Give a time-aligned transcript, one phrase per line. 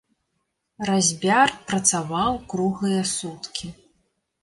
[0.91, 3.67] Разьбяр працаваў круглыя суткі.